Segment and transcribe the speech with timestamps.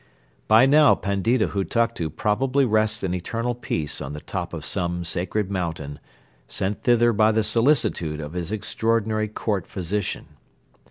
[0.47, 5.51] By now Pandita Hutuktu probably rests in eternal peace on the top of some sacred
[5.51, 5.99] mountain,
[6.47, 10.25] sent thither by the solicitude of his extraordinary court physician.